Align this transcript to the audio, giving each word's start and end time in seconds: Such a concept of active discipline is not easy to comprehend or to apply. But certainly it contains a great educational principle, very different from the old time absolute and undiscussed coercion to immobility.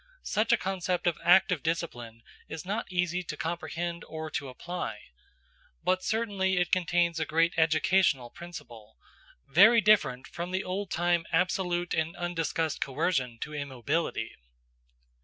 Such 0.23 0.51
a 0.51 0.57
concept 0.57 1.05
of 1.05 1.19
active 1.23 1.61
discipline 1.61 2.23
is 2.49 2.65
not 2.65 2.91
easy 2.91 3.21
to 3.21 3.37
comprehend 3.37 4.03
or 4.05 4.31
to 4.31 4.49
apply. 4.49 4.97
But 5.83 6.01
certainly 6.03 6.57
it 6.57 6.71
contains 6.71 7.19
a 7.19 7.25
great 7.27 7.53
educational 7.55 8.31
principle, 8.31 8.97
very 9.47 9.79
different 9.79 10.25
from 10.27 10.49
the 10.49 10.63
old 10.63 10.89
time 10.89 11.27
absolute 11.31 11.93
and 11.93 12.15
undiscussed 12.15 12.81
coercion 12.81 13.37
to 13.41 13.53
immobility. 13.53 14.31